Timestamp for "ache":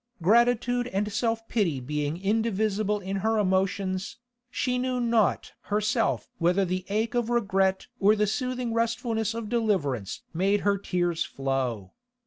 6.89-7.13